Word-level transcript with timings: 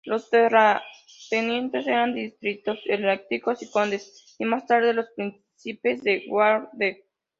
Los 0.03 0.31
terratenientes 0.31 1.85
eran 1.85 2.15
distritos 2.15 2.79
eclesiásticos 2.85 3.61
y 3.61 3.69
condes 3.69 4.35
y 4.39 4.45
más 4.45 4.65
tarde 4.65 4.95
los 4.95 5.11
príncipes 5.15 6.01
de 6.01 6.25
Waldeck. 6.27 7.05